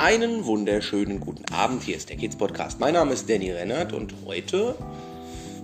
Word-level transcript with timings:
Einen 0.00 0.46
wunderschönen 0.46 1.20
guten 1.20 1.44
Abend. 1.52 1.82
Hier 1.82 1.94
ist 1.94 2.08
der 2.08 2.16
Kids 2.16 2.34
Podcast. 2.34 2.80
Mein 2.80 2.94
Name 2.94 3.12
ist 3.12 3.28
Danny 3.28 3.50
Rennert 3.50 3.92
und 3.92 4.14
heute 4.24 4.74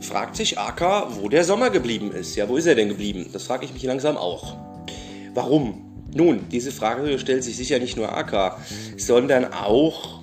fragt 0.02 0.36
sich 0.36 0.58
Aka, 0.58 1.08
wo 1.16 1.30
der 1.30 1.42
Sommer 1.42 1.70
geblieben 1.70 2.12
ist. 2.12 2.36
Ja, 2.36 2.46
wo 2.46 2.58
ist 2.58 2.66
er 2.66 2.74
denn 2.74 2.90
geblieben? 2.90 3.30
Das 3.32 3.44
frage 3.44 3.64
ich 3.64 3.72
mich 3.72 3.84
langsam 3.84 4.18
auch. 4.18 4.54
Warum? 5.32 6.04
Nun, 6.14 6.50
diese 6.50 6.70
Frage 6.70 7.18
stellt 7.18 7.44
sich 7.44 7.56
sicher 7.56 7.78
nicht 7.78 7.96
nur 7.96 8.14
Aka, 8.14 8.60
sondern 8.98 9.54
auch 9.54 10.22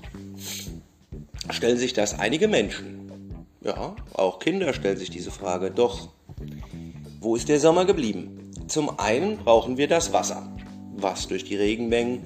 stellen 1.50 1.80
sich 1.80 1.94
das 1.94 2.20
einige 2.20 2.48
Menschen. 2.48 3.48
Ja, 3.62 3.96
auch 4.14 4.38
Kinder 4.38 4.74
stellen 4.74 4.98
sich 4.98 5.10
diese 5.10 5.32
Frage. 5.32 5.72
Doch, 5.72 6.10
wo 7.20 7.36
ist 7.36 7.50
der 7.50 7.60
Sommer 7.60 7.86
geblieben? 7.86 8.52
Zum 8.68 9.00
einen 9.00 9.38
brauchen 9.38 9.78
wir 9.78 9.88
das 9.88 10.14
Wasser, 10.14 10.56
was 10.98 11.28
durch 11.28 11.46
die 11.46 11.56
Regenmengen 11.56 12.22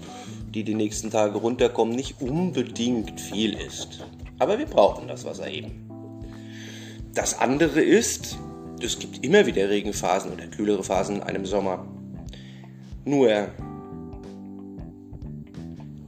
die 0.57 0.63
die 0.63 0.73
nächsten 0.73 1.11
Tage 1.11 1.37
runterkommen, 1.37 1.95
nicht 1.95 2.19
unbedingt 2.19 3.21
viel 3.21 3.53
ist. 3.53 4.03
Aber 4.39 4.57
wir 4.57 4.65
brauchen 4.65 5.07
das 5.07 5.23
Wasser 5.23 5.47
eben. 5.47 5.87
Das 7.13 7.37
andere 7.37 7.79
ist, 7.79 8.39
es 8.81 8.97
gibt 8.97 9.23
immer 9.23 9.45
wieder 9.45 9.69
Regenphasen 9.69 10.33
oder 10.33 10.47
kühlere 10.47 10.83
Phasen 10.83 11.17
in 11.17 11.23
einem 11.23 11.45
Sommer. 11.45 11.85
Nur, 13.05 13.49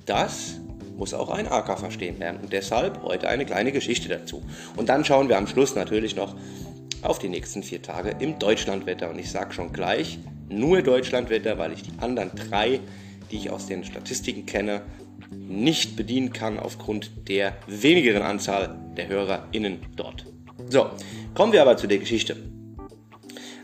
das 0.08 0.60
muss 0.98 1.14
auch 1.14 1.30
ein 1.30 1.48
AK 1.48 1.78
verstehen 1.78 2.18
lernen. 2.18 2.40
Und 2.42 2.52
deshalb 2.52 3.04
heute 3.04 3.30
eine 3.30 3.46
kleine 3.46 3.72
Geschichte 3.72 4.10
dazu. 4.10 4.42
Und 4.76 4.90
dann 4.90 5.06
schauen 5.06 5.30
wir 5.30 5.38
am 5.38 5.46
Schluss 5.46 5.76
natürlich 5.76 6.16
noch 6.16 6.36
auf 7.04 7.20
die 7.20 7.30
nächsten 7.30 7.62
vier 7.62 7.84
Tage 7.84 8.16
im 8.18 8.40
Deutschlandwetter. 8.40 9.12
Und 9.12 9.20
ich 9.20 9.30
sage 9.30 9.54
schon 9.54 9.72
gleich, 9.74 10.18
nur 10.50 10.82
Deutschlandwetter, 10.82 11.60
weil 11.60 11.74
ich 11.74 11.84
die 11.84 11.94
anderen 12.00 12.32
drei 12.36 12.80
die 13.32 13.38
ich 13.38 13.50
aus 13.50 13.68
den 13.68 13.84
Statistiken 13.84 14.46
kenne, 14.46 14.82
nicht 15.32 15.96
bedienen 15.96 16.34
kann 16.34 16.60
aufgrund 16.60 17.12
der 17.28 17.58
wenigeren 17.68 18.22
Anzahl 18.22 18.80
der 18.98 19.08
HörerInnen 19.08 19.80
dort. 19.96 20.26
So, 20.70 20.90
kommen 21.34 21.54
wir 21.54 21.62
aber 21.62 21.78
zu 21.78 21.88
der 21.88 22.00
Geschichte. 22.00 22.36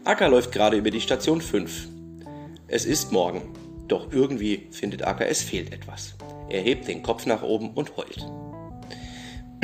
Acker 0.04 0.30
läuft 0.30 0.52
gerade 0.52 0.78
über 0.78 0.92
die 0.92 1.02
Station 1.02 1.42
5. 1.42 1.88
Es 2.68 2.86
ist 2.86 3.12
morgen, 3.12 3.42
doch 3.88 4.12
irgendwie 4.12 4.68
findet 4.72 5.04
Acker, 5.04 5.28
es 5.28 5.42
fehlt 5.42 5.74
etwas. 5.74 6.16
Er 6.50 6.62
hebt 6.62 6.88
den 6.88 7.02
Kopf 7.02 7.26
nach 7.26 7.42
oben 7.42 7.72
und 7.72 7.98
heult. 7.98 8.26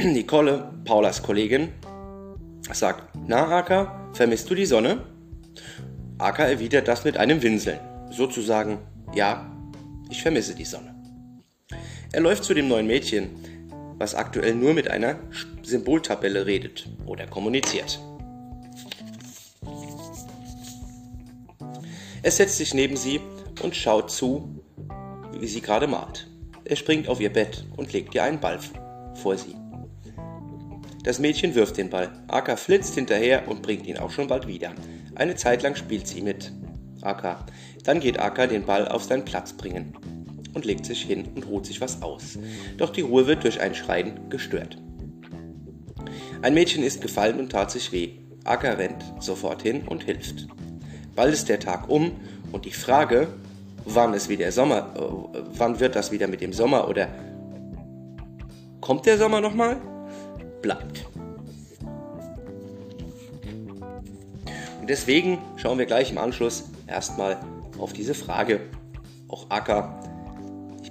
Nicole, 0.04 0.72
Paulas 0.86 1.22
Kollegin, 1.22 1.70
sagt, 2.72 3.16
na 3.28 3.58
Acker, 3.58 4.10
vermisst 4.14 4.50
du 4.50 4.56
die 4.56 4.66
Sonne? 4.66 5.04
Acker 6.18 6.46
erwidert 6.46 6.88
das 6.88 7.04
mit 7.04 7.18
einem 7.18 7.42
Winseln. 7.42 7.80
Sozusagen, 8.10 8.80
ja, 9.14 9.51
ich 10.12 10.22
vermisse 10.22 10.54
die 10.54 10.66
Sonne. 10.66 10.94
Er 12.12 12.22
läuft 12.22 12.44
zu 12.44 12.54
dem 12.54 12.68
neuen 12.68 12.86
Mädchen, 12.86 13.30
was 13.98 14.14
aktuell 14.14 14.54
nur 14.54 14.74
mit 14.74 14.90
einer 14.90 15.20
Symboltabelle 15.64 16.46
redet 16.46 16.90
oder 17.06 17.26
kommuniziert. 17.28 18.00
Er 22.24 22.32
setzt 22.32 22.58
sich 22.58 22.74
neben 22.74 22.98
sie 22.98 23.22
und 23.64 23.76
schaut 23.76 24.12
zu, 24.12 24.64
wie 25.40 25.48
sie 25.48 25.62
gerade 25.62 25.88
malt. 25.88 26.28
Er 26.66 26.76
springt 26.76 27.08
auf 27.08 27.20
ihr 27.20 27.32
Bett 27.32 27.66
und 27.78 27.94
legt 27.94 28.14
ihr 28.14 28.24
einen 28.24 28.40
Ball 28.40 28.60
vor 29.16 29.38
sie. 29.38 29.56
Das 31.04 31.18
Mädchen 31.18 31.56
wirft 31.56 31.78
den 31.78 31.90
Ball. 31.90 32.12
Aka 32.28 32.58
flitzt 32.58 32.94
hinterher 32.94 33.48
und 33.48 33.64
bringt 33.64 33.88
ihn 33.88 33.98
auch 33.98 34.12
schon 34.12 34.28
bald 34.28 34.46
wieder. 34.46 34.74
Eine 35.16 35.36
Zeit 35.36 35.64
lang 35.64 35.76
spielt 35.76 36.08
sie 36.08 36.22
mit. 36.22 36.52
Aka. 37.02 37.46
Dann 37.84 38.00
geht 38.00 38.20
Aka 38.20 38.48
den 38.48 38.66
Ball 38.66 38.88
auf 38.88 39.04
seinen 39.04 39.26
Platz 39.26 39.54
bringen 39.54 39.96
und 40.54 40.66
legt 40.66 40.86
sich 40.86 41.04
hin 41.04 41.30
und 41.36 41.48
ruht 41.48 41.66
sich 41.66 41.82
was 41.82 42.02
aus. 42.02 42.38
Doch 42.78 42.90
die 42.90 43.02
Ruhe 43.02 43.28
wird 43.28 43.44
durch 43.44 43.62
ein 43.62 43.76
Schreien 43.76 44.30
gestört. 44.30 44.78
Ein 46.42 46.54
Mädchen 46.54 46.84
ist 46.84 47.02
gefallen 47.02 47.40
und 47.40 47.52
tat 47.52 47.72
sich 47.72 47.92
weh. 47.92 48.14
Aka 48.44 48.72
rennt 48.72 49.04
sofort 49.20 49.62
hin 49.62 49.88
und 49.88 50.04
hilft. 50.04 50.48
Bald 51.16 51.34
ist 51.34 51.50
der 51.50 51.60
Tag 51.60 51.90
um 51.90 52.14
und 52.52 52.66
die 52.66 52.72
Frage, 52.72 53.28
wann 53.86 54.14
es 54.14 54.30
wieder 54.30 54.52
Sommer, 54.52 54.94
äh, 54.96 55.40
wann 55.58 55.80
wird 55.80 55.96
das 55.96 56.12
wieder 56.12 56.28
mit 56.28 56.42
dem 56.42 56.54
Sommer 56.54 56.88
oder 56.88 57.08
kommt 58.80 59.06
der 59.06 59.18
Sommer 59.18 59.42
nochmal, 59.42 59.78
bleibt. 60.62 61.06
Und 64.80 64.90
deswegen 64.90 65.38
schauen 65.58 65.78
wir 65.78 65.86
gleich 65.86 66.12
im 66.12 66.18
Anschluss 66.18 66.64
erstmal 66.92 67.40
auf 67.80 67.94
diese 67.94 68.14
Frage. 68.14 68.62
Auch 69.28 69.50
Acker 69.50 70.00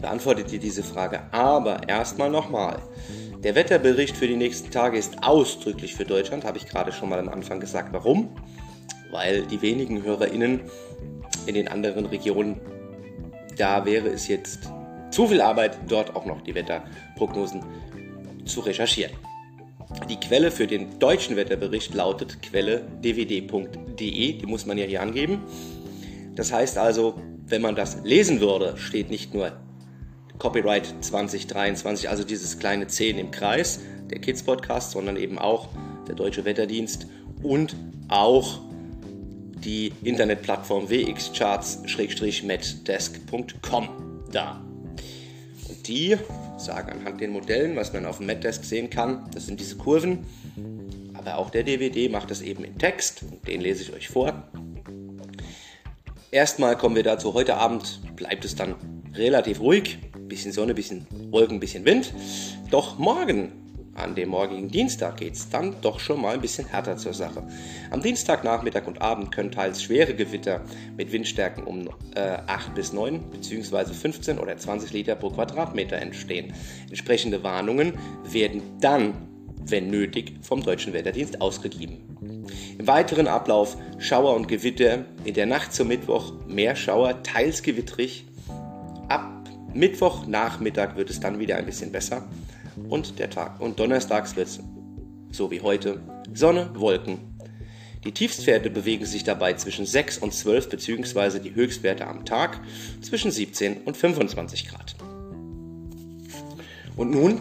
ich 0.01 0.03
beantworte 0.03 0.45
dir 0.45 0.59
diese 0.59 0.83
Frage, 0.83 1.21
aber 1.31 1.87
erstmal 1.87 2.31
nochmal. 2.31 2.79
Der 3.45 3.55
Wetterbericht 3.55 4.17
für 4.17 4.27
die 4.27 4.37
nächsten 4.37 4.71
Tage 4.71 4.97
ist 4.97 5.23
ausdrücklich 5.23 5.95
für 5.95 6.07
Deutschland, 6.07 6.45
habe 6.45 6.57
ich 6.57 6.67
gerade 6.67 6.91
schon 6.91 7.11
mal 7.11 7.19
am 7.19 7.29
Anfang 7.29 7.61
gesagt. 7.61 7.93
Warum? 7.93 8.31
Weil 9.11 9.43
die 9.43 9.61
wenigen 9.61 10.03
HörerInnen 10.03 10.63
in 11.45 11.55
den 11.55 11.69
anderen 11.69 12.07
Regionen, 12.07 12.61
da 13.59 13.85
wäre 13.85 14.09
es 14.09 14.27
jetzt 14.29 14.71
zu 15.11 15.27
viel 15.27 15.43
Arbeit, 15.43 15.77
dort 15.87 16.17
auch 16.17 16.25
noch 16.25 16.41
die 16.41 16.55
Wetterprognosen 16.55 17.63
zu 18.47 18.61
recherchieren. 18.61 19.13
Die 20.09 20.17
Quelle 20.17 20.51
für 20.51 20.67
den 20.67 20.99
deutschen 20.99 21.37
Wetterbericht 21.37 21.93
lautet 21.95 22.41
quelle 22.41 22.87
dvd.de, 23.05 24.33
die 24.33 24.47
muss 24.47 24.65
man 24.65 24.79
ja 24.79 24.87
hier 24.87 25.03
angeben. 25.03 25.43
Das 26.35 26.53
heißt 26.53 26.79
also, 26.79 27.21
wenn 27.47 27.63
man 27.63 27.75
das 27.75 27.99
lesen 28.05 28.41
würde, 28.41 28.77
steht 28.77 29.11
nicht 29.11 29.35
nur 29.35 29.53
Copyright 30.39 30.95
2023, 31.01 32.09
also 32.09 32.25
dieses 32.25 32.59
kleine 32.59 32.87
10 32.87 33.19
im 33.19 33.31
Kreis, 33.31 33.81
der 34.11 34.21
Kids 34.21 34.43
Podcast, 34.43 34.93
sondern 34.93 35.17
eben 35.17 35.39
auch 35.39 35.69
der 36.09 36.15
Deutsche 36.15 36.45
Wetterdienst 36.45 37.07
und 37.43 37.77
auch 38.09 38.61
die 39.65 39.93
Internetplattform 40.03 40.89
wxcharts-metdesk.com 40.89 43.89
da. 44.33 44.65
Und 45.69 45.87
die 45.87 46.17
sagen 46.57 46.93
anhand 46.93 47.21
den 47.21 47.33
Modellen, 47.33 47.77
was 47.77 47.93
man 47.93 48.07
auf 48.07 48.17
dem 48.17 48.25
Metdesk 48.27 48.65
sehen 48.65 48.91
kann, 48.91 49.29
das 49.35 49.47
sind 49.47 49.61
diese 49.61 49.77
Kurven, 49.77 50.25
aber 51.15 51.37
auch 51.37 51.51
der 51.51 51.63
DVD 51.65 52.09
macht 52.09 52.31
das 52.31 52.41
eben 52.41 52.65
in 52.65 52.79
Text, 52.79 53.25
den 53.47 53.61
lese 53.61 53.83
ich 53.83 53.93
euch 53.93 54.09
vor. 54.09 54.45
Erstmal 56.33 56.77
kommen 56.77 56.95
wir 56.95 57.03
dazu, 57.03 57.35
heute 57.35 57.57
Abend 57.57 58.01
bleibt 58.15 58.45
es 58.45 58.55
dann 58.55 58.77
relativ 59.15 59.59
ruhig, 59.59 59.99
bisschen 60.29 60.53
Sonne, 60.53 60.75
bisschen 60.75 61.05
Wolken, 61.31 61.59
bisschen 61.59 61.85
Wind. 61.85 62.15
Doch 62.71 62.99
morgen, 62.99 63.51
an 63.95 64.15
dem 64.15 64.29
morgigen 64.29 64.69
Dienstag, 64.69 65.17
geht 65.17 65.35
es 65.35 65.51
dann 65.51 65.75
doch 65.83 65.99
schon 65.99 66.21
mal 66.21 66.35
ein 66.35 66.41
bisschen 66.41 66.69
härter 66.69 66.97
zur 66.97 67.15
Sache. 67.15 67.43
Am 67.91 68.01
Dienstagnachmittag 68.01 68.87
und 68.87 69.03
Abend 69.03 69.33
können 69.35 69.51
teils 69.51 69.83
schwere 69.83 70.15
Gewitter 70.15 70.61
mit 70.97 71.11
Windstärken 71.11 71.65
um 71.65 71.89
äh, 72.15 72.39
8 72.47 72.77
bis 72.77 72.93
9 72.93 73.29
bzw. 73.33 73.93
15 73.93 74.39
oder 74.39 74.57
20 74.57 74.93
Liter 74.93 75.17
pro 75.17 75.31
Quadratmeter 75.31 75.97
entstehen. 75.97 76.55
Entsprechende 76.89 77.43
Warnungen 77.43 77.99
werden 78.23 78.63
dann, 78.79 79.30
wenn 79.71 79.91
nötig, 79.91 80.35
vom 80.43 80.63
Deutschen 80.63 80.93
Wetterdienst 80.93 81.41
ausgegeben. 81.41 82.47
Im 82.79 82.87
weiteren 82.87 83.27
Ablauf 83.27 83.77
Schauer 83.99 84.35
und 84.35 84.49
Gewitter 84.49 85.05
in 85.25 85.35
der 85.35 85.47
Nacht 85.47 85.73
zum 85.73 85.89
Mittwoch 85.89 86.33
mehr 86.47 86.77
Schauer, 86.77 87.23
teils 87.23 87.63
gewittrig, 87.63 88.25
Mittwochnachmittag 89.75 90.97
wird 90.97 91.11
es 91.11 91.21
dann 91.21 91.39
wieder 91.39 91.57
ein 91.57 91.67
bisschen 91.67 91.93
besser 91.93 92.27
und 92.89 93.19
der 93.19 93.31
Tag 93.31 93.61
und 93.61 93.79
donnerstags 93.79 94.37
wird 94.37 94.49
es 94.49 94.61
so 95.31 95.51
wie 95.51 95.61
heute 95.61 96.01
Sonne, 96.35 96.71
Wolken. 96.75 97.19
Die 98.05 98.13
Tiefstwerte 98.13 98.71
bewegen 98.71 99.05
sich 99.05 99.25
dabei 99.25 99.53
zwischen 99.55 99.87
6 99.87 100.19
und 100.19 100.33
12 100.33 100.71
bzw. 100.71 101.39
die 101.39 101.55
Höchstwerte 101.55 102.07
am 102.07 102.25
Tag 102.25 102.61
zwischen 103.01 103.31
17 103.31 103.83
und 103.83 103.97
25 103.97 104.69
Grad. 104.69 104.97
Und 106.97 107.11
nun 107.11 107.41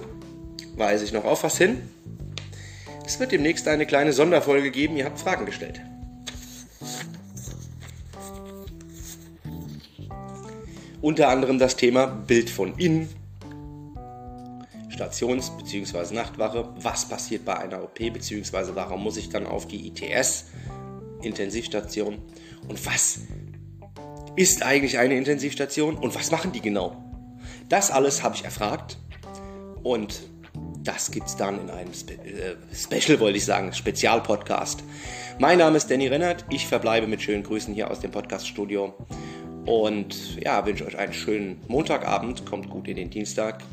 weise 0.76 1.06
ich 1.06 1.14
noch 1.14 1.24
auf 1.24 1.44
was 1.44 1.58
hin. 1.58 1.82
Es 3.10 3.20
wird 3.20 3.32
demnächst 3.32 3.68
eine 3.68 3.88
kleine 3.88 4.14
Sonderfolge 4.14 4.70
geben. 4.70 4.96
Ihr 4.96 5.06
habt 5.06 5.20
Fragen 5.20 5.48
gestellt. 5.48 5.82
Unter 11.02 11.30
anderem 11.30 11.58
das 11.58 11.76
Thema 11.76 12.06
Bild 12.06 12.52
von 12.52 12.78
innen, 12.78 13.10
Stations- 14.90 15.50
bzw. 15.58 16.14
Nachtwache, 16.14 16.72
was 16.76 17.10
passiert 17.10 17.46
bei 17.46 17.58
einer 17.58 17.82
OP 17.82 17.98
bzw. 17.98 18.76
warum 18.76 19.02
muss 19.02 19.18
ich 19.18 19.30
dann 19.30 19.48
auf 19.48 19.68
die 19.68 19.88
ITS, 19.88 20.46
Intensivstation 21.24 22.20
und 22.68 22.86
was 22.86 23.22
ist 24.36 24.62
eigentlich 24.62 25.00
eine 25.00 25.18
Intensivstation 25.18 25.98
und 25.98 26.14
was 26.14 26.30
machen 26.30 26.52
die 26.52 26.62
genau? 26.62 26.96
Das 27.70 27.90
alles 27.90 28.22
habe 28.22 28.36
ich 28.36 28.46
erfragt 28.46 29.00
und 29.82 30.30
das 30.84 31.12
gibt 31.12 31.28
es 31.28 31.36
dann 31.36 31.60
in 31.62 31.70
einem 31.70 31.94
Spe 31.94 32.14
äh, 32.14 32.56
Special, 32.74 33.20
wollte 33.20 33.38
ich 33.38 33.46
sagen, 33.46 33.74
Spezialpodcast. 33.74 34.84
Mein 35.40 35.60
Name 35.60 35.78
ist 35.78 35.90
Danny 35.90 36.08
Rennert, 36.08 36.46
ich 36.50 36.68
verbleibe 36.68 37.08
mit 37.08 37.22
schönen 37.22 37.44
Grüßen 37.44 37.74
hier 37.74 37.90
aus 37.90 38.00
dem 38.00 38.12
Podcaststudio 38.12 38.94
und 39.66 40.42
ja, 40.42 40.66
wünsche 40.66 40.86
euch 40.86 40.98
einen 40.98 41.14
schönen 41.14 41.62
Montagabend, 41.68 42.46
kommt 42.46 42.70
gut 42.70 42.88
in 42.88 42.96
den 42.96 43.10
Dienstag. 43.10 43.64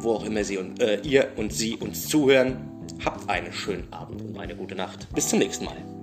wo 0.00 0.14
auch 0.14 0.24
immer 0.24 0.44
Sie 0.44 0.58
und, 0.58 0.80
äh, 0.80 1.00
ihr 1.02 1.28
und 1.36 1.52
Sie 1.52 1.76
uns 1.76 2.08
zuhören. 2.08 2.56
Habt 3.04 3.28
einen 3.28 3.52
schönen 3.52 3.92
Abend 3.92 4.20
und 4.22 4.38
eine 4.38 4.56
gute 4.56 4.74
Nacht. 4.74 5.06
Bis 5.14 5.28
zum 5.28 5.38
nächsten 5.38 5.64
Mal. 5.64 5.95